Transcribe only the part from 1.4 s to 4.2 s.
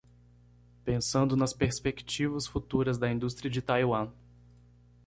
perspectivas futuras da indústria de Taiwan